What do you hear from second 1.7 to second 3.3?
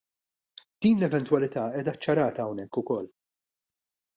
qiegħda ċċarata hawnhekk ukoll.